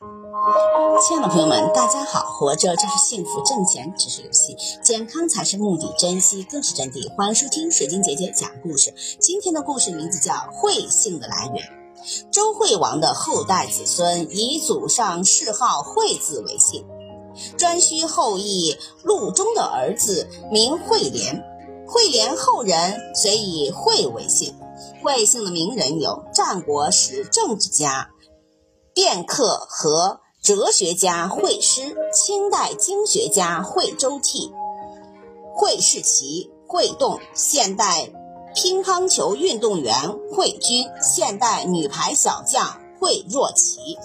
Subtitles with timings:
[0.00, 2.26] 亲爱的朋友们，大家好！
[2.26, 7.08] 活着就是幸福，挣钱只是游戏，健康才是目的，珍惜更是真谛。
[7.14, 8.92] 欢迎收听水晶姐姐讲故事。
[9.20, 11.64] 今天的故事名字叫《惠姓的来源》。
[12.32, 16.84] 周惠王的后代子孙以祖上谥号惠字为姓，
[17.56, 21.40] 颛顼后裔陆中的儿子名惠廉，
[21.86, 24.56] 惠廉后人遂以惠为姓。
[25.04, 28.10] 惠姓的名人有战国时政治家、
[28.94, 34.52] 辩客和哲学家惠施，清代经学家惠周替、
[35.52, 38.08] 惠士奇、惠栋，现代。
[38.54, 39.92] 乒乓球运动员
[40.30, 43.98] 惠军，现代女排小将惠若琪。